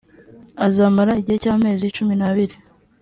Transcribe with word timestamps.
azamara 0.65 1.13
gihe 1.23 1.37
cy’amezi 1.43 1.93
cumi 1.95 2.13
n’abiri 2.19 2.55